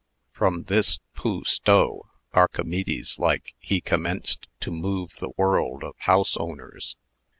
[0.31, 6.95] From this pou sto, Archimedes like, he commenced to move the world of house owners.